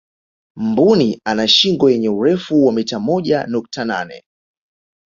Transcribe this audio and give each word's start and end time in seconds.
mbuni 0.55 1.21
ana 1.25 1.47
shingo 1.47 1.89
yenye 1.89 2.09
urefu 2.09 2.65
wa 2.65 2.73
mita 2.73 2.99
moja 2.99 3.45
nukta 3.47 3.85
nane 3.85 4.23